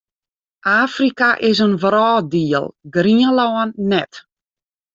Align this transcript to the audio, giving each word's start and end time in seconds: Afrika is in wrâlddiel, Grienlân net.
Afrika 0.83 1.27
is 1.49 1.57
in 1.65 1.73
wrâlddiel, 1.83 2.65
Grienlân 2.93 3.69
net. 3.91 4.11